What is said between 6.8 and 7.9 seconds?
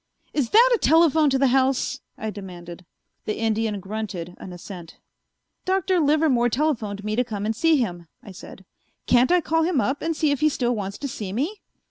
me to come and see